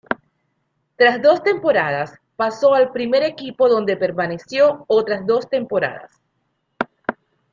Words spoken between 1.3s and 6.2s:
temporadas, pasó al primer equipo donde permaneció otras dos temporadas.